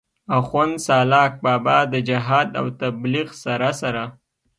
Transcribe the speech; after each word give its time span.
آخون 0.37 0.69
سالاک 0.85 1.33
بابا 1.45 1.77
د 1.93 1.95
جهاد 2.07 2.49
او 2.59 2.65
تبليغ 2.81 3.27
سره 3.43 3.69
سره 3.81 4.03